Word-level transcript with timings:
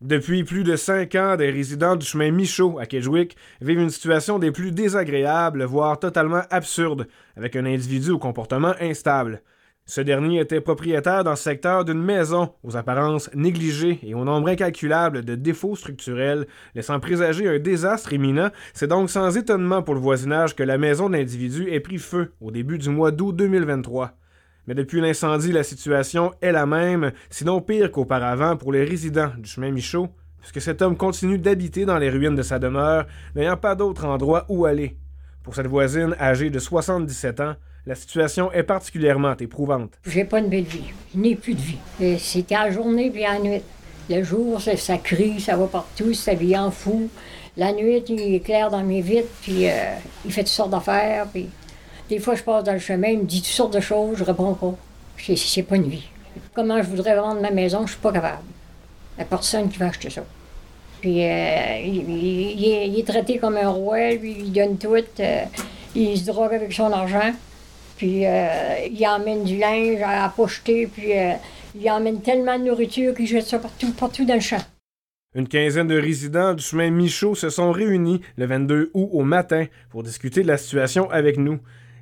Depuis 0.00 0.44
plus 0.44 0.62
de 0.62 0.76
cinq 0.76 1.16
ans, 1.16 1.34
des 1.34 1.50
résidents 1.50 1.96
du 1.96 2.06
chemin 2.06 2.30
Michaud 2.30 2.78
à 2.78 2.86
Kedgewick 2.86 3.36
vivent 3.60 3.80
une 3.80 3.90
situation 3.90 4.38
des 4.38 4.52
plus 4.52 4.70
désagréables, 4.70 5.64
voire 5.64 5.98
totalement 5.98 6.42
absurde, 6.50 7.08
avec 7.36 7.56
un 7.56 7.66
individu 7.66 8.12
au 8.12 8.18
comportement 8.18 8.74
instable. 8.80 9.42
Ce 9.86 10.00
dernier 10.00 10.38
était 10.38 10.60
propriétaire 10.60 11.24
dans 11.24 11.34
secteur 11.34 11.84
d'une 11.84 12.00
maison 12.00 12.52
aux 12.62 12.76
apparences 12.76 13.28
négligées 13.34 13.98
et 14.04 14.14
au 14.14 14.24
nombre 14.24 14.50
incalculable 14.50 15.24
de 15.24 15.34
défauts 15.34 15.74
structurels, 15.74 16.46
laissant 16.76 17.00
présager 17.00 17.48
un 17.48 17.58
désastre 17.58 18.12
imminent. 18.12 18.50
C'est 18.74 18.86
donc 18.86 19.10
sans 19.10 19.36
étonnement 19.36 19.82
pour 19.82 19.94
le 19.94 20.00
voisinage 20.00 20.54
que 20.54 20.62
la 20.62 20.78
maison 20.78 21.08
de 21.08 21.16
l'individu 21.16 21.70
ait 21.72 21.80
pris 21.80 21.98
feu 21.98 22.34
au 22.40 22.52
début 22.52 22.78
du 22.78 22.90
mois 22.90 23.10
d'août 23.10 23.34
2023. 23.34 24.14
Mais 24.68 24.74
depuis 24.74 25.00
l'incendie, 25.00 25.50
la 25.50 25.62
situation 25.64 26.34
est 26.42 26.52
la 26.52 26.66
même, 26.66 27.12
sinon 27.30 27.62
pire 27.62 27.90
qu'auparavant 27.90 28.54
pour 28.58 28.70
les 28.70 28.84
résidents 28.84 29.30
du 29.38 29.48
chemin 29.48 29.70
Michaud, 29.70 30.08
puisque 30.42 30.60
cet 30.60 30.82
homme 30.82 30.94
continue 30.94 31.38
d'habiter 31.38 31.86
dans 31.86 31.96
les 31.96 32.10
ruines 32.10 32.34
de 32.34 32.42
sa 32.42 32.58
demeure, 32.58 33.06
n'ayant 33.34 33.56
pas 33.56 33.74
d'autre 33.74 34.04
endroit 34.04 34.44
où 34.50 34.66
aller. 34.66 34.98
Pour 35.42 35.54
cette 35.54 35.68
voisine 35.68 36.14
âgée 36.20 36.50
de 36.50 36.58
77 36.58 37.40
ans, 37.40 37.54
la 37.86 37.94
situation 37.94 38.52
est 38.52 38.62
particulièrement 38.62 39.34
éprouvante. 39.38 39.94
J'ai 40.06 40.26
pas 40.26 40.38
une 40.38 40.50
belle 40.50 40.64
vie. 40.64 40.92
Je 41.14 41.18
n'ai 41.18 41.34
plus 41.34 41.54
de 41.54 41.62
vie. 41.62 42.18
C'est 42.18 42.52
à 42.52 42.66
la 42.66 42.70
journée 42.70 43.10
puis 43.10 43.24
à 43.24 43.38
la 43.38 43.40
nuit. 43.40 43.62
Le 44.10 44.22
jour, 44.22 44.60
ça, 44.60 44.98
crie, 44.98 45.40
ça 45.40 45.56
va 45.56 45.66
partout, 45.66 46.12
ça 46.12 46.34
vit 46.34 46.58
en 46.58 46.70
fou. 46.70 47.08
La 47.56 47.72
nuit, 47.72 48.04
il 48.06 48.34
éclaire 48.34 48.70
dans 48.70 48.84
mes 48.84 49.00
vitres, 49.00 49.28
puis 49.40 49.66
euh, 49.66 49.94
il 50.26 50.30
fait 50.30 50.42
toutes 50.42 50.48
sortes 50.50 50.70
d'affaires, 50.70 51.26
puis 51.32 51.48
des 52.08 52.18
fois, 52.18 52.34
je 52.34 52.42
passe 52.42 52.64
dans 52.64 52.72
le 52.72 52.78
chemin, 52.78 53.08
il 53.08 53.18
me 53.20 53.24
dit 53.24 53.42
toutes 53.42 53.50
sortes 53.50 53.74
de 53.74 53.80
choses, 53.80 54.16
je 54.18 54.24
réponds 54.24 54.54
pas. 54.54 54.74
C'est- 55.18 55.62
pas 55.62 55.76
une 55.76 55.88
vie. 55.88 56.08
Comment 56.54 56.80
je 56.82 56.88
voudrais 56.88 57.16
vendre 57.16 57.40
ma 57.40 57.50
maison, 57.50 57.86
je 57.86 57.92
suis 57.92 58.00
pas 58.00 58.12
capable. 58.12 58.42
Il 59.16 59.18
n'y 59.18 59.22
a 59.24 59.26
personne 59.26 59.68
qui 59.68 59.78
va 59.78 59.86
acheter 59.86 60.10
ça. 60.10 60.24
Puis 61.00 61.24
euh, 61.24 61.80
il, 61.84 62.98
est, 62.98 63.06
traité 63.06 63.38
comme 63.38 63.56
un 63.56 63.68
roi, 63.68 64.12
lui, 64.14 64.36
il 64.40 64.52
donne 64.52 64.78
tout. 64.78 64.94
euh, 64.94 65.44
il 65.94 66.18
se 66.18 66.26
drogue 66.26 66.54
avec 66.54 66.72
son 66.72 66.92
argent. 66.92 67.32
Puis 67.96 68.26
euh, 68.26 68.86
il 68.90 69.06
emmène 69.06 69.44
du 69.44 69.58
linge 69.58 70.00
à, 70.02 70.32
jeter, 70.46 70.86
puis 70.86 71.12
il 71.74 71.90
emmène 71.90 72.20
tellement 72.20 72.58
de 72.58 72.64
nourriture 72.64 73.14
qu'il 73.14 73.26
jette 73.26 73.46
ça 73.46 73.58
partout, 73.58 73.92
partout 73.92 74.24
dans 74.24 74.34
le 74.34 74.40
champ. 74.40 74.62
Une 75.34 75.48
quinzaine 75.48 75.88
de 75.88 76.00
résidents 76.00 76.54
du 76.54 76.62
chemin 76.62 76.90
Michaud 76.90 77.34
se 77.34 77.50
sont 77.50 77.70
réunis 77.70 78.22
le 78.36 78.46
22 78.46 78.90
août 78.94 79.08
au 79.12 79.22
matin 79.22 79.66
pour 79.90 80.02
discuter 80.02 80.42
de 80.42 80.48
la 80.48 80.56
situation 80.56 81.10
avec 81.10 81.36
nous. 81.36 81.58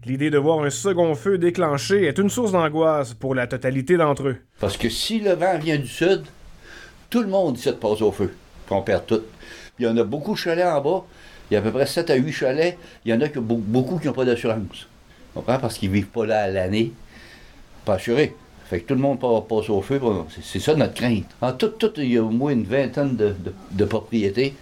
L'idée 0.07 0.31
de 0.31 0.39
voir 0.39 0.61
un 0.62 0.71
second 0.71 1.15
feu 1.17 1.37
déclenché 1.37 2.05
est 2.05 2.19
une 2.19 2.31
source 2.31 2.53
d'angoisse 2.53 3.12
pour 3.12 3.35
la 3.35 3.49
totalité 3.49 3.97
d'entre 3.97 4.29
eux. 4.29 4.37
Parce 4.61 4.77
que 4.77 4.89
si 4.89 5.19
le 5.19 5.33
vent 5.33 5.59
vient 5.59 5.79
du 5.79 5.89
sud, 5.89 6.23
tout 7.11 7.23
le 7.23 7.27
monde 7.29 7.59
ici 7.59 7.73
passe 7.73 8.01
au 8.03 8.12
feu. 8.12 8.33
Puis 8.67 8.75
on 8.77 8.83
perd 8.83 9.05
tout. 9.07 9.23
Il 9.79 9.84
y 9.84 9.89
en 9.89 9.97
a 9.97 10.05
beaucoup 10.05 10.34
de 10.34 10.39
chalets 10.39 10.65
en 10.65 10.81
bas. 10.81 11.05
Il 11.51 11.55
y 11.55 11.57
a 11.57 11.61
à 11.61 11.62
peu 11.62 11.73
près 11.73 11.87
7 11.87 12.09
à 12.11 12.15
8 12.15 12.33
chalets. 12.33 12.79
Il 13.05 13.11
y 13.11 13.15
en 13.15 13.21
a 13.21 13.29
qui 13.29 13.41
beaucoup 13.41 13.99
qui 13.99 14.07
n'ont 14.07 14.12
pas 14.12 14.25
d'assurance. 14.25 14.87
Parce 15.45 15.77
qu'ils 15.77 15.91
ne 15.91 15.95
vivent 15.95 16.07
pas 16.07 16.25
là 16.25 16.43
à 16.45 16.49
l'année. 16.49 16.93
Pas 17.84 17.95
assurés. 17.95 18.34
Fait 18.71 18.81
que 18.81 18.87
tout 18.87 18.95
le 18.95 19.01
monde 19.01 19.19
pa- 19.19 19.45
passe 19.49 19.69
au 19.71 19.83
feu. 19.83 20.01
C'est 20.41 20.61
ça 20.61 20.75
notre 20.77 20.95
crainte. 20.95 21.27
En 21.41 21.53
tout, 21.53 21.69
tout, 21.69 21.91
il 21.97 22.12
y 22.12 22.17
a 22.17 22.23
au 22.23 22.31
moins 22.31 22.53
une 22.53 22.65
vingtaine 22.65 23.17
de, 23.17 23.29
de- 23.31 23.53
de 23.73 23.84
propriétés. 23.84 24.55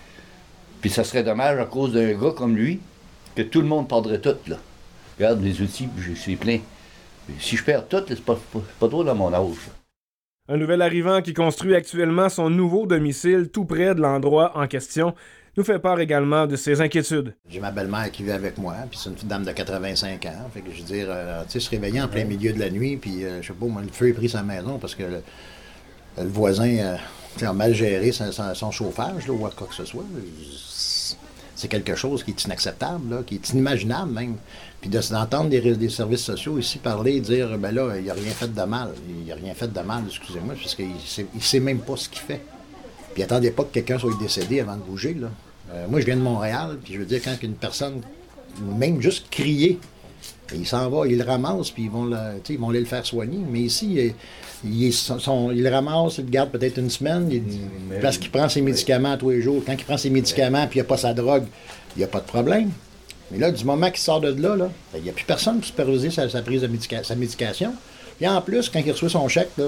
Puis 0.81 0.89
ça 0.91 1.05
serait 1.05 1.23
dommage 1.23 1.59
à 1.59 1.67
cause 1.67 1.93
d'un 1.93 2.13
gars 2.15 2.33
comme 2.35 2.57
lui 2.57 2.81
que 3.37 3.43
tout 3.43 3.61
le 3.61 3.67
monde 3.67 3.89
perdrait 3.89 4.21
tout. 4.21 4.37
Là. 4.47 4.57
Regarde 5.19 5.43
les 5.43 5.61
outils, 5.61 5.87
puis 5.87 6.17
c'est 6.17 6.37
plein. 6.37 6.59
Mais 7.29 7.35
si 7.39 7.57
je 7.57 7.65
perds 7.65 7.89
tout, 7.89 8.03
c'est 8.07 8.25
pas, 8.25 8.39
pas, 8.53 8.61
pas 8.81 8.89
trop 8.89 9.05
dans 9.05 9.15
mon 9.15 9.33
âge. 9.33 9.57
Un 10.49 10.57
nouvel 10.59 10.83
arrivant 10.83 11.23
qui 11.23 11.33
construit 11.33 11.75
actuellement 11.75 12.29
son 12.29 12.51
nouveau 12.51 12.87
domicile 12.87 13.49
tout 13.51 13.65
près 13.65 13.95
de 13.95 14.01
l'endroit 14.01 14.53
en 14.57 14.67
question 14.67 15.15
nous 15.57 15.65
fait 15.65 15.79
part 15.79 16.01
également 16.01 16.47
de 16.47 16.57
ses 16.57 16.81
inquiétudes. 16.81 17.35
J'ai 17.49 17.61
ma 17.61 17.71
belle-mère 17.71 18.11
qui 18.11 18.25
vit 18.25 18.33
avec 18.33 18.59
moi, 18.59 18.75
puis 18.91 18.99
c'est 19.03 19.11
une 19.11 19.29
dame 19.29 19.45
de 19.45 19.53
85 19.53 20.27
ans. 20.27 20.51
Fait 20.53 20.61
que 20.61 20.71
je 20.73 20.79
veux 20.79 20.85
dire, 20.85 21.07
euh, 21.09 21.45
tu 21.45 21.53
sais, 21.53 21.61
se 21.61 21.71
réveiller 21.71 22.03
en 22.03 22.09
plein 22.09 22.25
milieu 22.25 22.53
de 22.53 22.59
la 22.59 22.71
nuit, 22.71 22.97
puis 22.97 23.25
euh, 23.25 23.41
je 23.41 23.49
sais 23.49 23.53
pas, 23.53 23.67
moi, 23.67 23.83
le 23.83 23.89
feu 23.89 24.09
est 24.09 24.15
pris 24.15 24.29
sa 24.29 24.43
maison 24.43 24.79
parce 24.79 24.95
que 24.95 25.05
le, 25.05 25.23
le 26.19 26.29
voisin 26.29 26.69
euh, 26.69 26.97
tu 27.35 27.41
sais, 27.41 27.47
a 27.47 27.53
mal 27.53 27.73
géré 27.73 28.11
son 28.13 28.71
chauffage, 28.71 29.27
là, 29.27 29.33
ou 29.33 29.39
quoi 29.39 29.67
que 29.69 29.75
ce 29.75 29.85
soit. 29.85 30.05
C'est 31.65 31.69
quelque 31.69 31.95
chose 31.95 32.23
qui 32.23 32.33
est 32.33 32.45
inacceptable, 32.45 33.09
là, 33.09 33.23
qui 33.27 33.37
est 33.37 33.49
inimaginable 33.49 34.13
même. 34.13 34.37
Puis 34.83 34.91
de- 34.91 35.49
des, 35.49 35.75
des 35.77 35.89
services 35.89 36.21
sociaux 36.21 36.59
ici 36.59 36.77
parler, 36.77 37.19
dire, 37.21 37.57
ben 37.57 37.75
là, 37.75 37.97
il 37.99 38.11
a 38.11 38.13
rien 38.13 38.33
fait 38.33 38.53
de 38.53 38.63
mal. 38.65 38.91
Il 39.25 39.33
a 39.33 39.35
rien 39.35 39.55
fait 39.55 39.73
de 39.73 39.81
mal, 39.81 40.03
excusez-moi, 40.07 40.57
parce 40.61 40.75
qu'il 40.75 40.91
sait, 41.07 41.25
il 41.35 41.41
sait 41.41 41.61
même 41.61 41.79
pas 41.79 41.97
ce 41.97 42.11
qu'il 42.11 42.21
fait. 42.21 42.43
Puis 43.15 43.23
attendez 43.23 43.51
pas 43.51 43.63
que 43.65 43.73
quelqu'un 43.73 43.99
soit 43.99 44.13
décédé 44.21 44.61
avant 44.61 44.77
de 44.77 44.83
bouger. 44.83 45.15
Là. 45.15 45.29
Euh, 45.73 45.87
moi, 45.89 46.01
je 46.01 46.05
viens 46.05 46.17
de 46.17 46.21
Montréal, 46.21 46.77
puis 46.85 46.93
je 46.93 46.99
veux 46.99 47.07
dire, 47.07 47.23
quand 47.25 47.35
une 47.43 47.55
personne, 47.55 48.03
même 48.61 49.01
juste 49.01 49.29
crier, 49.31 49.79
il 50.55 50.67
s'en 50.67 50.89
va, 50.91 51.07
il 51.07 51.17
le 51.19 51.25
ramasse, 51.25 51.71
puis 51.71 51.85
ils 51.85 51.91
vont, 51.91 52.05
le, 52.05 52.17
ils 52.49 52.59
vont 52.59 52.71
aller 52.71 52.81
le 52.81 52.87
faire 52.87 53.05
soigner. 53.07 53.39
Mais 53.51 53.61
ici, 53.61 53.95
il, 54.65 54.71
il, 54.71 54.93
son- 54.93 55.19
son- 55.19 55.51
il 55.51 55.63
le 55.63 55.71
ramasse, 55.71 56.19
il 56.19 56.25
le 56.25 56.31
garde 56.31 56.51
peut-être 56.51 56.79
une 56.79 56.91
semaine, 56.91 57.29
il- 57.31 57.43
parce 58.01 58.19
qu'il 58.19 58.31
prend 58.31 58.49
ses 58.49 58.61
médicaments 58.61 59.17
tous 59.17 59.31
les 59.31 59.41
jours. 59.43 59.63
Quand 59.67 59.73
il 59.73 59.85
prend 59.85 59.97
ses 59.97 60.11
médicaments, 60.11 60.67
puis 60.67 60.79
il 60.79 60.83
n'y 60.83 60.87
a 60.87 60.89
pas 60.89 60.97
sa 60.99 61.15
drogue, 61.15 61.45
il 61.97 61.99
n'y 62.01 62.05
a 62.05 62.09
pas 62.09 62.21
de 62.21 62.27
problème. 62.27 62.71
Mais 63.31 63.39
là, 63.39 63.51
du 63.51 63.65
moment 63.65 63.89
qu'il 63.91 64.01
sort 64.01 64.21
de 64.21 64.29
là, 64.41 64.55
là, 64.57 64.69
ben, 64.93 64.99
il 64.99 65.03
n'y 65.05 65.09
a 65.11 65.13
plus 65.13 65.25
personne 65.25 65.57
pour 65.57 65.65
superviser 65.65 66.11
sa, 66.11 66.29
sa 66.29 66.43
prise 66.43 66.61
de 66.63 66.69
médica- 66.69 67.03
sa 67.05 67.15
médication. 67.15 67.73
Puis 68.19 68.29
en 68.29 68.41
plus, 68.43 68.69
quand 68.69 68.81
il 68.85 68.93
reçoit 68.93 69.09
son 69.09 69.27
chèque 69.29 69.51
là, 69.57 69.65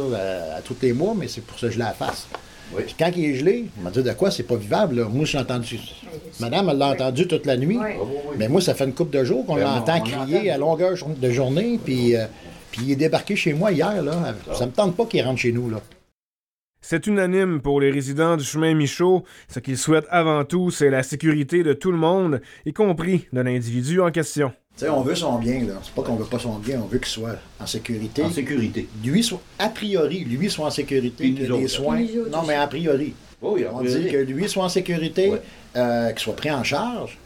à, 0.55 0.57
à 0.59 0.61
tous 0.61 0.77
les 0.83 0.93
mois, 0.93 1.15
mais 1.17 1.27
c'est 1.27 1.41
pour 1.41 1.59
se 1.59 1.69
geler 1.71 1.85
la 1.85 1.93
face. 1.93 2.27
Oui. 2.73 2.83
Puis 2.85 2.95
quand 2.99 3.11
il 3.17 3.25
est 3.27 3.35
gelé, 3.35 3.67
il 3.77 3.83
m'a 3.83 3.91
dit 3.91 4.03
de 4.03 4.13
quoi 4.13 4.31
c'est 4.31 4.43
pas 4.43 4.57
vivable. 4.57 4.97
là. 4.97 5.09
Moi, 5.09 5.25
j'ai 5.25 5.39
entendu. 5.39 5.79
Madame, 6.41 6.69
elle 6.71 6.79
l'a 6.79 6.89
entendu 6.91 7.27
toute 7.27 7.47
la 7.47 7.57
nuit. 7.57 7.79
Ouais. 7.79 7.97
Mais 8.39 8.49
moi, 8.49 8.61
ça 8.61 8.75
fait 8.75 8.85
une 8.85 8.95
couple 8.95 9.17
de 9.17 9.25
jours 9.25 9.47
qu'on 9.47 9.55
Ben, 9.57 9.63
l'entend 9.65 9.99
on 9.99 10.01
crier 10.01 10.51
à 10.51 10.59
longueur 10.59 10.95
de 11.17 11.31
journée. 11.31 11.79
Puis, 11.85 12.17
euh, 12.17 12.27
puis 12.73 12.83
il 12.85 12.93
est 12.93 12.97
débarqué 12.97 13.37
chez 13.37 13.53
moi 13.55 13.73
hier. 13.73 14.03
Là. 14.03 14.35
Ça 14.55 14.67
me 14.67 14.73
tente 14.73 14.97
pas 14.97 15.07
qu'il 15.07 15.23
rentre 15.23 15.41
chez 15.41 15.53
nous. 15.53 15.71
Là. 15.71 15.81
C'est 16.81 17.07
unanime 17.09 17.61
pour 17.61 17.81
les 17.81 17.91
résidents 17.91 18.37
du 18.37 18.45
chemin 18.45 18.75
Michaud. 18.75 19.25
Ce 19.49 19.59
qu'ils 19.59 19.79
souhaitent 19.79 20.07
avant 20.11 20.45
tout, 20.45 20.71
c'est 20.71 20.91
la 20.91 21.03
sécurité 21.03 21.63
de 21.65 21.73
tout 21.73 21.91
le 21.91 21.99
monde, 21.99 22.41
y 22.65 22.73
compris 22.73 23.27
de 23.33 23.41
l'individu 23.41 24.01
en 24.01 24.11
question. 24.11 24.53
Tu 24.77 24.85
sais, 24.85 24.91
on 24.91 25.01
veut 25.01 25.15
son 25.15 25.39
bien. 25.39 25.61
là. 25.65 25.75
C'est 25.83 25.93
pas 25.95 26.03
qu'on 26.03 26.17
veut 26.17 26.27
pas 26.27 26.39
son 26.39 26.59
bien, 26.59 26.81
on 26.83 26.87
veut 26.87 26.99
qu'il 26.99 27.09
soit 27.09 27.37
en 27.59 27.67
sécurité. 27.67 28.23
En 28.23 28.31
sécurité. 28.31 28.87
Lui, 29.03 29.23
soit, 29.25 29.41
a 29.59 29.69
priori, 29.71 30.21
lui 30.25 30.51
soit 30.51 30.67
en 30.67 30.71
sécurité, 30.71 31.33
que 31.33 31.51
autres. 31.51 31.67
soins. 31.69 31.97
Puis 31.97 32.11
nous 32.15 32.21
autres 32.23 32.31
Non, 32.31 32.43
mais 32.47 32.55
a 32.55 32.67
priori. 32.67 33.15
Oui, 33.41 33.65
On 33.73 33.81
dit 33.83 34.09
que 34.11 34.17
lui 34.19 34.49
soit 34.49 34.65
en 34.65 34.69
sécurité, 34.69 35.31
Ouais. 35.31 35.43
euh, 35.77 36.11
qu'il 36.11 36.19
soit 36.21 36.37
pris 36.37 36.51
en 36.51 36.63
charge. 36.63 37.17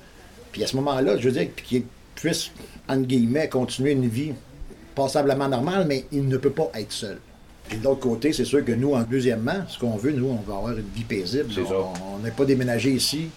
Puis 0.53 0.63
à 0.63 0.67
ce 0.69 0.77
moment-là, 0.77 1.17
je 1.19 1.29
veux 1.29 1.33
dire, 1.39 1.49
qu'il 1.55 1.85
puisse, 2.15 2.51
entre 2.89 3.07
guillemets, 3.07 3.49
continuer 3.49 3.93
une 3.93 4.09
vie 4.09 4.33
passablement 4.95 5.49
normale, 5.49 5.87
mais 5.89 6.05
il 6.13 6.29
ne 6.29 6.37
peut 6.37 6.51
pas 6.51 6.71
être 6.75 6.93
seul. 6.93 7.19
Puis 7.69 7.79
de 7.79 7.85
l'autre 7.85 8.01
côté, 8.01 8.33
c'est 8.33 8.45
sûr 8.45 8.65
que 8.65 8.73
nous, 8.73 8.95
en 8.95 9.03
deuxièmement, 9.03 9.65
ce 9.69 9.79
qu'on 9.79 9.97
veut, 9.97 10.11
nous, 10.13 10.27
on 10.27 10.37
veut 10.43 10.53
avoir 10.57 10.73
une 10.77 10.85
vie 10.95 11.05
paisible. 11.05 11.51
C'est 11.55 11.65
ça. 11.67 11.75
On 12.15 12.19
n'est 12.19 12.33
pas 12.33 12.45
déménagé 12.45 12.91
ici. 12.91 13.29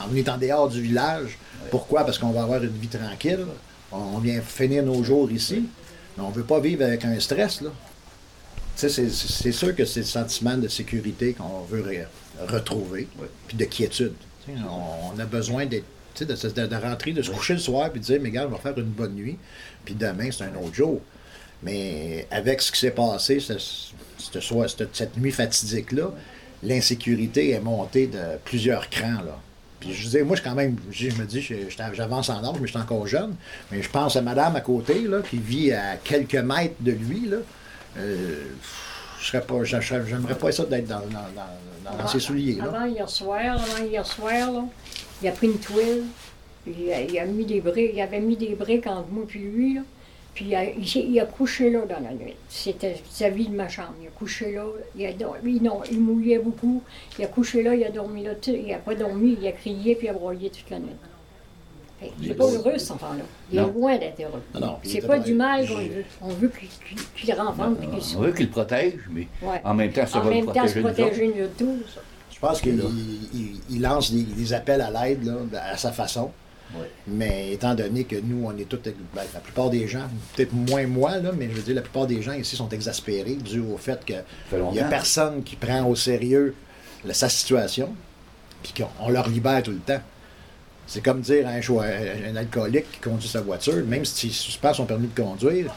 On 0.00 0.14
est 0.16 0.28
en 0.28 0.38
dehors 0.38 0.68
du 0.68 0.80
village. 0.80 1.38
Pourquoi? 1.70 2.04
Parce 2.04 2.18
qu'on 2.18 2.30
va 2.30 2.42
avoir 2.42 2.62
une 2.62 2.70
vie 2.76 2.88
tranquille. 2.88 3.46
On 3.92 4.18
vient 4.18 4.40
finir 4.40 4.82
nos 4.82 5.02
jours 5.04 5.30
ici. 5.30 5.64
Mais 6.16 6.22
on 6.24 6.30
ne 6.30 6.34
veut 6.34 6.44
pas 6.44 6.60
vivre 6.60 6.84
avec 6.84 7.04
un 7.04 7.18
stress, 7.20 7.60
là. 7.60 7.70
C'est- 8.76 8.88
c'est 9.10 9.52
sûr 9.52 9.74
que 9.74 9.84
c'est 9.84 10.00
le 10.00 10.06
sentiment 10.06 10.56
de 10.56 10.66
sécurité 10.68 11.32
qu'on 11.34 11.60
veut 11.62 11.82
re- 11.82 12.06
retrouver, 12.52 13.06
puis 13.46 13.56
de 13.56 13.64
quiétude. 13.66 14.14
On, 14.48 15.14
on 15.14 15.18
a 15.20 15.24
besoin 15.26 15.64
d'être, 15.66 15.84
de, 16.20 16.24
de- 16.24 16.66
de 16.66 16.76
rentrer, 16.76 17.12
de 17.12 17.22
se 17.22 17.30
coucher 17.30 17.54
le 17.54 17.60
soir, 17.60 17.90
puis 17.90 18.00
de 18.00 18.04
dire, 18.04 18.18
mais 18.20 18.30
gars, 18.30 18.46
on 18.46 18.50
va 18.50 18.58
faire 18.58 18.76
une 18.78 18.84
bonne 18.90 19.14
nuit, 19.14 19.38
puis 19.84 19.94
demain, 19.94 20.28
c'est 20.32 20.44
un 20.44 20.54
autre 20.56 20.74
jour. 20.74 21.00
Mais 21.62 22.26
avec 22.32 22.60
ce 22.60 22.72
qui 22.72 22.80
s'est 22.80 22.90
passé 22.90 23.38
ce, 23.40 23.54
ce 24.18 24.40
soir, 24.40 24.68
cette, 24.68 24.94
cette 24.94 25.16
nuit 25.16 25.30
fatidique-là, 25.32 26.10
l'insécurité 26.62 27.50
est 27.50 27.60
montée 27.60 28.06
de 28.08 28.38
plusieurs 28.44 28.90
crans, 28.90 29.22
là. 29.24 29.38
Puis 29.84 29.92
je 29.92 30.04
disais, 30.04 30.22
moi, 30.22 30.34
je 30.34 30.42
quand 30.42 30.54
même, 30.54 30.76
je 30.90 31.08
me 31.10 31.24
dis, 31.24 31.46
j'avance 31.92 32.30
en 32.30 32.42
âge, 32.42 32.56
mais 32.58 32.66
je 32.66 32.72
suis 32.72 32.80
encore 32.80 33.06
jeune. 33.06 33.34
Mais 33.70 33.82
je 33.82 33.90
pense 33.90 34.16
à 34.16 34.22
madame 34.22 34.56
à 34.56 34.62
côté, 34.62 35.02
là, 35.02 35.20
qui 35.20 35.36
vit 35.36 35.72
à 35.72 35.96
quelques 35.96 36.34
mètres 36.36 36.76
de 36.80 36.92
lui, 36.92 37.26
là. 37.26 37.36
Euh, 37.98 38.44
je 39.20 39.26
serais 39.26 39.42
pas, 39.42 39.62
j'aimerais 39.62 40.34
pas 40.34 40.52
ça 40.52 40.64
d'être 40.64 40.86
dans, 40.88 41.00
dans, 41.00 41.90
dans, 41.90 41.98
dans 41.98 42.08
ses 42.08 42.20
souliers, 42.20 42.54
là. 42.54 42.64
Avant 42.64 42.86
hier 42.86 43.08
soir, 43.08 43.40
avant 43.40 43.84
hier 43.84 44.06
soir, 44.06 44.52
là, 44.52 44.64
il 45.22 45.28
a 45.28 45.32
pris 45.32 45.48
une 45.48 45.58
tuile, 45.58 46.04
il 46.66 46.90
a, 46.90 47.00
il 47.02 47.18
a 47.18 47.26
mis 47.26 47.44
des 47.44 47.60
briques, 47.60 47.92
il 47.94 48.00
avait 48.00 48.20
mis 48.20 48.36
des 48.36 48.54
briques 48.54 48.86
entre 48.86 49.08
moi 49.10 49.24
puis 49.28 49.40
lui, 49.40 49.74
là, 49.74 49.82
puis 50.34 50.46
il 50.46 50.54
a, 50.54 50.64
il, 50.64 51.26
couché 51.36 51.70
là 51.70 51.80
dans 51.88 52.00
la 52.00 52.12
nuit. 52.12 52.34
C'était 52.48 52.96
sa 53.10 53.28
vie 53.30 53.46
de 53.48 53.54
ma 53.54 53.68
chambre. 53.68 53.94
Il 54.02 54.08
a 54.08 54.10
couché 54.10 54.52
là, 54.52 54.64
il 54.96 55.06
a 55.06 55.12
dormi, 55.12 55.60
non, 55.60 55.80
il 55.90 56.00
mouillait 56.00 56.38
beaucoup. 56.40 56.82
Il 57.18 57.24
a 57.24 57.28
couché 57.28 57.62
là, 57.62 57.74
il 57.74 57.84
a 57.84 57.90
dormi 57.90 58.24
là, 58.24 58.34
tout- 58.34 58.50
il 58.50 58.66
n'a 58.66 58.78
pas 58.78 58.94
dormi, 58.94 59.36
il 59.40 59.46
a 59.46 59.52
crié 59.52 59.94
puis 59.94 60.06
il 60.08 60.10
a 60.10 60.12
broyé 60.12 60.50
toute 60.50 60.68
la 60.70 60.78
nuit. 60.80 60.88
Fait 62.00 62.10
Il 62.20 62.28
n'est 62.28 62.34
pas 62.34 62.44
heureux, 62.50 62.76
cet 62.76 62.90
enfant-là. 62.90 63.22
Il 63.52 63.58
est 63.58 63.62
loin 63.62 63.96
d'être 63.96 64.20
heureux. 64.20 64.42
Non, 64.54 64.60
non, 64.60 64.76
C'est 64.82 65.00
pas 65.00 65.06
pas- 65.06 65.18
du 65.20 65.34
mal 65.34 65.66
qu'on 65.68 65.74
veut. 65.76 66.04
On 66.22 66.28
veut 66.30 66.48
qu'il 66.48 66.68
qu'il- 66.68 66.98
qu'il 67.14 67.34
On 67.38 68.20
veut 68.20 68.32
qu'il 68.32 68.46
le 68.46 68.50
protège, 68.50 68.94
mais 69.12 69.28
Ouais. 69.42 69.60
en 69.62 69.74
même 69.74 69.92
temps, 69.92 70.06
ça 70.06 70.18
En 70.18 70.22
va 70.22 70.30
même 70.30 70.46
le 70.46 70.52
temps, 70.52 70.66
se 70.66 70.78
protéger 70.80 70.80
nous 70.80 70.88
autres. 70.88 70.96
protéger 70.96 71.26
nous 71.28 71.48
tous. 71.78 71.98
Je 72.32 72.38
pense 72.40 72.60
qu'il 72.60 72.82
il, 73.32 73.60
il 73.70 73.80
lance 73.80 74.12
des, 74.12 74.22
des 74.24 74.52
appels 74.52 74.80
à 74.80 74.90
l'aide 74.90 75.24
là, 75.24 75.34
à 75.70 75.76
sa 75.76 75.92
façon. 75.92 76.30
Mais 77.06 77.52
étant 77.52 77.74
donné 77.74 78.04
que 78.04 78.16
nous, 78.16 78.44
on 78.46 78.56
est 78.58 78.68
tous, 78.68 78.78
ben, 78.84 79.22
la 79.32 79.40
plupart 79.40 79.70
des 79.70 79.86
gens, 79.86 80.08
peut-être 80.34 80.52
moins 80.52 80.86
moi, 80.86 81.18
là, 81.18 81.30
mais 81.36 81.48
je 81.50 81.54
veux 81.56 81.62
dire, 81.62 81.74
la 81.74 81.82
plupart 81.82 82.06
des 82.06 82.20
gens 82.22 82.32
ici 82.32 82.56
sont 82.56 82.68
exaspérés 82.70 83.34
dû 83.36 83.60
au 83.60 83.76
fait 83.76 84.04
qu'il 84.04 84.22
n'y 84.72 84.80
a 84.80 84.84
personne 84.90 85.42
qui 85.44 85.56
prend 85.56 85.84
au 85.86 85.94
sérieux 85.94 86.54
la- 87.04 87.14
sa 87.14 87.28
situation, 87.28 87.94
puis 88.62 88.72
qu'on 88.76 88.88
on 89.00 89.10
leur 89.10 89.28
libère 89.28 89.62
tout 89.62 89.70
le 89.72 89.78
temps. 89.78 90.00
C'est 90.86 91.02
comme 91.02 91.20
dire 91.20 91.46
à 91.46 91.50
un, 91.50 91.60
choix- 91.60 91.84
un 91.86 92.36
alcoolique 92.36 92.90
qui 92.92 92.98
conduit 93.00 93.28
sa 93.28 93.40
voiture, 93.40 93.84
même 93.86 94.04
s'il 94.04 94.32
suspend 94.32 94.74
son 94.74 94.84
permis 94.84 95.08
de 95.08 95.18
conduire, 95.22 95.74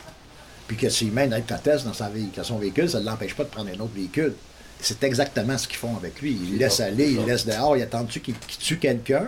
puis 0.67 0.75
que 0.77 0.89
s'il 0.89 1.11
met 1.11 1.25
une 1.25 1.33
alcotest 1.33 1.85
dans, 1.85 1.93
sa 1.93 2.09
dans 2.35 2.43
son 2.43 2.57
véhicule, 2.57 2.89
ça 2.89 2.99
ne 2.99 3.05
l'empêche 3.05 3.33
pas 3.35 3.43
de 3.43 3.49
prendre 3.49 3.69
un 3.69 3.79
autre 3.79 3.93
véhicule. 3.95 4.33
C'est 4.81 5.01
exactement 5.03 5.57
ce 5.57 5.67
qu'ils 5.67 5.77
font 5.77 5.95
avec 5.95 6.21
lui. 6.21 6.33
Ils 6.51 6.57
laissent 6.57 6.81
aller, 6.81 7.11
ils 7.11 7.25
laissent 7.25 7.45
dehors, 7.45 7.77
ils 7.77 7.83
attendent-tu 7.83 8.19
qu'il 8.19 8.35
tue 8.35 8.77
quelqu'un? 8.77 9.27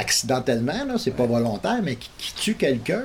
Accidentellement, 0.00 0.84
là, 0.86 0.94
c'est 0.98 1.10
pas 1.12 1.26
volontaire, 1.26 1.80
mais 1.82 1.96
qui, 1.96 2.10
qui 2.18 2.34
tue 2.34 2.54
quelqu'un 2.54 3.04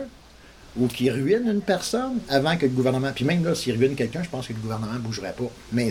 ou 0.78 0.88
qui 0.88 1.10
ruine 1.12 1.48
une 1.48 1.62
personne 1.62 2.20
avant 2.30 2.58
que 2.58 2.66
le 2.66 2.72
gouvernement. 2.72 3.12
Puis 3.14 3.26
même 3.26 3.44
là, 3.46 3.54
s'il 3.56 3.78
ruine 3.78 3.96
quelqu'un, 3.96 4.24
je 4.24 4.30
pense 4.30 4.48
que 4.48 4.54
le 4.54 4.60
gouvernement 4.60 4.94
ne 4.94 5.00
bougerait 5.00 5.34
pas. 5.38 5.50
Mais 5.72 5.90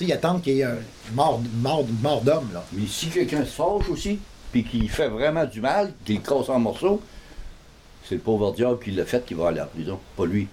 ils 0.00 0.12
attendent 0.12 0.42
qu'il 0.42 0.54
y 0.54 0.60
ait 0.60 0.64
un 0.64 0.76
mort, 1.14 1.40
mort, 1.60 1.84
mort 2.02 2.22
d'homme, 2.22 2.50
là. 2.54 2.64
Mais 2.72 2.86
si 2.86 3.06
quelqu'un 3.08 3.44
se 3.44 3.50
fâche 3.50 3.88
aussi, 3.90 4.18
puis 4.52 4.64
qu'il 4.64 4.88
fait 4.88 5.08
vraiment 5.08 5.44
du 5.44 5.60
mal, 5.60 5.92
qu'il 6.04 6.20
casse 6.22 6.48
en 6.48 6.58
morceaux, 6.58 7.02
c'est 8.08 8.14
le 8.14 8.20
pauvre 8.20 8.52
diable 8.54 8.78
qui 8.82 8.90
l'a 8.92 9.04
fait 9.04 9.24
qui 9.26 9.34
va 9.34 9.48
aller 9.48 9.60
en 9.60 9.66
prison, 9.66 9.98
pas 10.16 10.24
lui. 10.24 10.46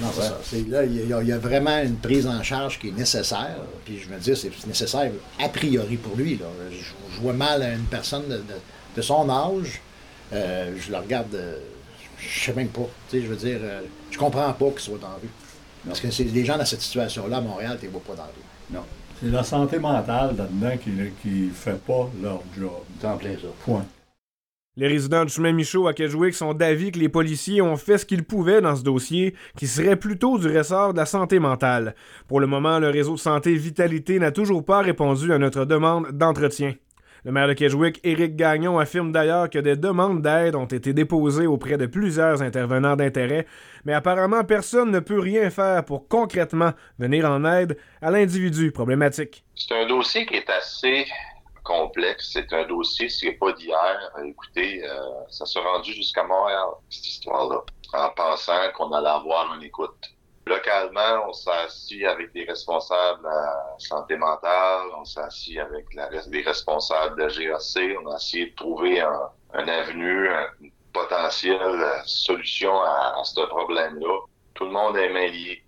Non, 0.00 0.08
c'est 0.14 0.22
ça. 0.22 0.40
C'est- 0.42 0.68
là, 0.68 0.84
il 0.84 1.08
y, 1.08 1.12
a, 1.12 1.20
il 1.22 1.28
y 1.28 1.32
a 1.32 1.38
vraiment 1.38 1.78
une 1.82 1.96
prise 1.96 2.26
en 2.26 2.42
charge 2.42 2.78
qui 2.78 2.88
est 2.88 2.92
nécessaire. 2.96 3.56
Puis 3.84 3.98
je 3.98 4.08
me 4.12 4.18
dis, 4.18 4.34
c'est 4.36 4.66
nécessaire 4.66 5.10
a 5.40 5.48
priori 5.48 5.96
pour 5.96 6.16
lui. 6.16 6.36
Là. 6.38 6.46
Je, 6.70 6.76
je 7.16 7.20
vois 7.20 7.32
mal 7.32 7.62
une 7.62 7.84
personne 7.86 8.24
de, 8.28 8.36
de- 8.36 8.42
de 8.96 9.02
son 9.02 9.28
âge. 9.30 9.80
euh, 10.32 10.74
je 10.78 10.90
le 10.90 10.98
regarde, 10.98 11.34
euh, 11.34 11.58
je 12.18 12.44
sais 12.44 12.52
même 12.52 12.68
pas. 12.68 12.88
Tu 13.08 13.18
sais, 13.18 13.22
je 13.24 13.28
veux 13.28 13.36
dire, 13.36 13.58
euh, 13.62 13.80
je 14.10 14.18
comprends 14.18 14.52
pas 14.52 14.70
qu'il 14.70 14.80
soit 14.80 14.98
dans 14.98 15.08
la 15.08 15.14
rue. 15.14 15.28
Parce 15.86 16.00
que 16.00 16.10
c'est 16.10 16.24
les 16.24 16.44
gens 16.44 16.58
dans 16.58 16.64
cette 16.64 16.82
situation-là 16.82 17.38
à 17.38 17.40
Montréal, 17.40 17.76
tu 17.80 17.86
les 17.86 17.92
vois 17.92 18.02
pas 18.02 18.14
dans 18.14 18.22
la 18.22 18.28
rue. 18.28 18.74
Non, 18.74 18.84
C'est 19.20 19.30
la 19.30 19.42
santé 19.42 19.78
mentale 19.78 20.36
là-dedans 20.36 20.76
qui 20.76 20.90
ne 20.90 21.50
fait 21.50 21.80
pas 21.84 22.08
leur 22.22 22.42
job. 22.58 22.70
c'est 23.00 23.06
en 23.06 23.16
plein 23.16 23.32
ça. 23.32 23.48
Point. 23.64 23.84
Les 24.76 24.86
résidents 24.86 25.24
du 25.24 25.32
chemin 25.32 25.52
Michaud 25.52 25.88
à 25.88 25.94
Kedgewick 25.94 26.34
sont 26.34 26.54
d'avis 26.54 26.92
que 26.92 26.98
les 26.98 27.08
policiers 27.08 27.60
ont 27.60 27.76
fait 27.76 27.98
ce 27.98 28.06
qu'ils 28.06 28.22
pouvaient 28.24 28.60
dans 28.60 28.76
ce 28.76 28.82
dossier, 28.82 29.34
qui 29.56 29.66
serait 29.66 29.96
plutôt 29.96 30.38
du 30.38 30.46
ressort 30.56 30.92
de 30.92 30.98
la 30.98 31.06
santé 31.06 31.38
mentale. 31.38 31.94
Pour 32.28 32.40
le 32.40 32.46
moment, 32.46 32.78
le 32.78 32.88
réseau 32.88 33.14
de 33.14 33.18
santé 33.18 33.54
Vitalité 33.56 34.18
n'a 34.18 34.30
toujours 34.30 34.64
pas 34.64 34.80
répondu 34.80 35.32
à 35.32 35.38
notre 35.38 35.64
demande 35.64 36.12
d'entretien. 36.12 36.74
Le 37.24 37.32
maire 37.32 37.48
de 37.48 37.52
Kedgewick, 37.52 38.00
Éric 38.02 38.34
Gagnon, 38.34 38.78
affirme 38.78 39.12
d'ailleurs 39.12 39.50
que 39.50 39.58
des 39.58 39.76
demandes 39.76 40.22
d'aide 40.22 40.54
ont 40.54 40.64
été 40.64 40.94
déposées 40.94 41.46
auprès 41.46 41.76
de 41.76 41.84
plusieurs 41.84 42.40
intervenants 42.40 42.96
d'intérêt, 42.96 43.46
mais 43.84 43.92
apparemment 43.92 44.42
personne 44.42 44.90
ne 44.90 45.00
peut 45.00 45.20
rien 45.20 45.50
faire 45.50 45.84
pour 45.84 46.08
concrètement 46.08 46.72
venir 46.98 47.26
en 47.26 47.44
aide 47.44 47.76
à 48.00 48.10
l'individu 48.10 48.72
problématique. 48.72 49.44
C'est 49.54 49.74
un 49.74 49.86
dossier 49.86 50.24
qui 50.24 50.36
est 50.36 50.48
assez 50.48 51.06
complexe. 51.62 52.30
C'est 52.32 52.52
un 52.52 52.66
dossier, 52.66 53.08
ce 53.08 53.26
n'est 53.26 53.32
pas 53.32 53.52
d'hier. 53.52 54.10
Écoutez, 54.24 54.82
euh, 54.82 54.98
ça 55.28 55.44
s'est 55.44 55.60
rendu 55.60 55.92
jusqu'à 55.92 56.24
Montréal, 56.24 56.68
cette 56.88 57.06
histoire-là, 57.06 57.60
en 57.92 58.08
pensant 58.10 58.70
qu'on 58.76 58.92
allait 58.92 59.08
avoir 59.08 59.54
une 59.56 59.62
écoute. 59.62 60.10
Localement, 60.50 61.28
on 61.28 61.32
s'est 61.32 61.48
assis 61.48 62.04
avec 62.04 62.32
des 62.32 62.44
responsables 62.44 63.22
de 63.22 63.28
la 63.28 63.76
santé 63.78 64.16
mentale, 64.16 64.88
on 64.98 65.04
s'est 65.04 65.20
assis 65.20 65.60
avec 65.60 65.86
des 66.26 66.42
responsables 66.42 67.16
de 67.22 67.28
GAC, 67.28 67.96
on 68.02 68.10
a 68.10 68.16
essayé 68.16 68.46
de 68.46 68.56
trouver 68.56 69.00
un, 69.00 69.30
un 69.54 69.68
avenue, 69.68 70.28
une 70.60 70.72
potentielle 70.92 71.60
euh, 71.62 72.02
solution 72.04 72.82
à, 72.82 73.20
à 73.20 73.22
ce 73.22 73.42
problème-là. 73.42 74.18
Tout 74.54 74.64
le 74.64 74.72
monde 74.72 74.96
est 74.96 75.10
mêlé. 75.10 75.62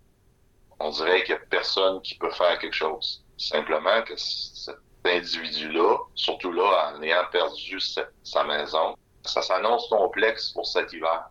On 0.81 0.90
dirait 0.90 1.23
qu'il 1.23 1.37
n'y 1.37 1.40
a 1.40 1.44
personne 1.49 2.02
qui 2.02 2.17
peut 2.17 2.32
faire 2.32 2.58
quelque 2.58 2.75
chose. 2.75 3.25
Simplement 3.38 4.02
que 4.02 4.17
cet 4.17 4.78
individu-là, 5.05 5.99
surtout 6.17 6.50
là, 6.50 6.93
en 6.93 7.02
ayant 7.02 7.25
perdu 7.31 7.78
sa 8.25 8.44
maison, 8.44 8.96
ça 9.25 9.43
s'annonce 9.43 9.88
complexe 9.88 10.50
pour 10.50 10.67
cet 10.67 10.93
hiver. 10.93 11.31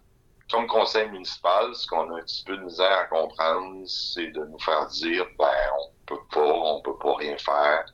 Comme 0.52 0.68
conseil 0.68 1.10
municipal, 1.10 1.74
ce 1.74 1.88
qu'on 1.88 2.14
a 2.14 2.18
un 2.20 2.22
petit 2.24 2.44
peu 2.44 2.58
de 2.58 2.64
misère 2.64 2.92
à 3.00 3.06
comprendre, 3.06 3.88
c'est 3.88 4.28
de 4.28 4.44
nous 4.46 4.60
faire 4.60 4.86
dire, 4.88 5.26
ben, 5.40 5.48
on 5.80 5.92
peut 6.06 6.22
pas, 6.32 6.42
on 6.42 6.82
peut 6.82 6.98
pas 6.98 7.16
rien 7.16 7.38
faire. 7.38 7.86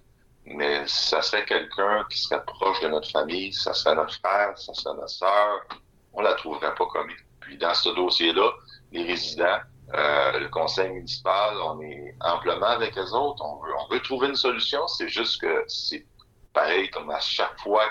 Mais 0.45 0.87
ça 0.87 1.21
serait 1.21 1.45
quelqu'un 1.45 2.05
qui 2.09 2.17
serait 2.19 2.43
proche 2.45 2.79
de 2.81 2.87
notre 2.87 3.09
famille, 3.11 3.53
ça 3.53 3.73
serait 3.73 3.95
notre 3.95 4.15
frère, 4.15 4.57
ça 4.57 4.73
serait 4.73 4.95
notre 4.95 5.09
sœur, 5.09 5.59
on 6.13 6.21
la 6.21 6.33
trouverait 6.35 6.73
pas 6.73 6.85
comme 6.87 7.11
Puis 7.41 7.57
dans 7.57 7.73
ce 7.73 7.89
dossier-là, 7.89 8.49
les 8.91 9.03
résidents, 9.03 9.59
euh, 9.93 10.39
le 10.39 10.49
conseil 10.49 10.89
municipal, 10.89 11.57
on 11.61 11.79
est 11.81 12.15
amplement 12.21 12.67
avec 12.67 12.95
les 12.95 13.13
autres. 13.13 13.43
On 13.43 13.87
veut, 13.89 14.01
trouver 14.01 14.27
une 14.29 14.35
solution. 14.35 14.87
C'est 14.87 15.09
juste 15.09 15.41
que 15.41 15.63
c'est 15.67 16.05
pareil 16.53 16.89
comme 16.89 17.09
à 17.11 17.19
chaque 17.19 17.59
fois 17.59 17.83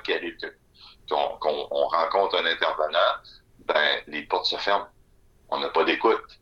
qu'on 1.09 1.39
qu'on- 1.39 1.69
on 1.71 1.87
rencontre 1.89 2.37
un 2.39 2.47
intervenant, 2.47 3.15
ben 3.67 4.01
les 4.07 4.23
portes 4.23 4.47
se 4.47 4.57
ferment. 4.57 4.87
On 5.49 5.61
n'a 5.61 5.69
pas 5.71 5.85
d'écoute. 5.85 6.41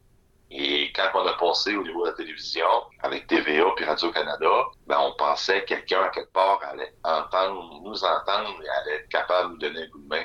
Et 0.50 0.93
quand 0.94 1.09
on 1.15 1.26
a 1.26 1.32
passé 1.35 1.75
au 1.75 1.82
niveau 1.82 2.05
de 2.05 2.11
la 2.11 2.17
télévision, 2.17 2.67
avec 3.03 3.26
TVA 3.26 3.65
puis 3.76 3.85
Radio-Canada, 3.85 4.67
ben 4.87 4.99
on 5.00 5.12
pensait 5.17 5.62
que 5.62 5.69
quelqu'un 5.69 6.03
à 6.03 6.09
quelque 6.11 6.32
part 6.32 6.61
allait 6.71 6.94
entendre, 7.03 7.81
nous 7.82 8.05
entendre 8.05 8.55
et 8.62 8.69
allait 8.69 8.97
être 9.00 9.09
capable 9.09 9.49
de 9.49 9.53
nous 9.53 9.59
donner 9.59 9.87
un 9.87 9.91
coup 9.91 10.00
de 10.00 10.09
main. 10.09 10.25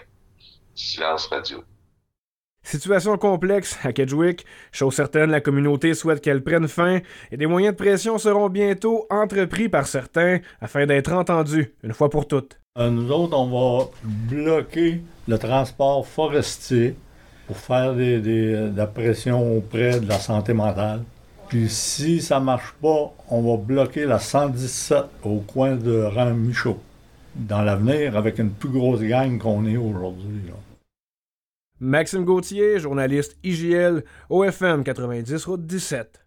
Silence 0.75 1.27
radio. 1.27 1.63
Situation 2.61 3.17
complexe 3.17 3.79
à 3.83 3.93
Kedgewick. 3.93 4.45
Chose 4.71 4.93
certaine, 4.93 5.31
la 5.31 5.41
communauté 5.41 5.93
souhaite 5.93 6.21
qu'elle 6.21 6.43
prenne 6.43 6.67
fin 6.67 6.99
et 7.31 7.37
des 7.37 7.47
moyens 7.47 7.73
de 7.73 7.77
pression 7.77 8.17
seront 8.17 8.49
bientôt 8.49 9.07
entrepris 9.09 9.69
par 9.69 9.87
certains 9.87 10.39
afin 10.61 10.85
d'être 10.85 11.11
entendus 11.11 11.73
une 11.81 11.93
fois 11.93 12.09
pour 12.09 12.27
toutes. 12.27 12.59
Euh, 12.79 12.89
nous 12.89 13.11
autres, 13.11 13.37
on 13.37 13.47
va 13.79 13.89
bloquer 14.03 15.01
le 15.27 15.37
transport 15.37 16.05
forestier 16.07 16.95
pour 17.47 17.57
faire 17.57 17.93
des- 17.93 18.19
de 18.21 18.71
la 18.75 18.87
pression 18.87 19.57
auprès 19.57 19.99
de 19.99 20.07
la 20.07 20.19
santé 20.19 20.53
mentale. 20.53 21.03
Puis 21.49 21.67
si 21.69 22.21
ça 22.21 22.39
marche 22.39 22.73
pas, 22.81 23.11
on 23.29 23.41
va 23.41 23.57
bloquer 23.57 24.05
la 24.05 24.19
117 24.19 25.05
au 25.23 25.39
coin 25.39 25.75
de 25.75 26.03
rang 26.03 26.33
Michaud. 26.33 26.79
Dans 27.35 27.61
l'avenir, 27.61 28.15
avec 28.15 28.39
une 28.39 28.51
plus 28.51 28.69
grosse 28.69 29.01
gang 29.01 29.37
qu'on 29.39 29.65
est 29.65 29.77
aujourd'hui. 29.77 30.41
Maxime 31.79 32.25
Gauthier, 32.25 32.79
journaliste 32.79 33.37
IGL, 33.43 34.03
OFM 34.29 34.83
90 34.83 35.45
Route 35.45 35.65
17. 35.65 36.25